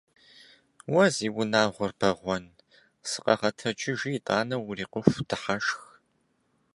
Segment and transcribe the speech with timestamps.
[0.93, 1.69] Уэ зи унэр
[1.99, 2.45] бэгъуэн!
[3.09, 5.81] Сыкъэгъэтэджыжи итӏанэ урикъуху дыхьэшх!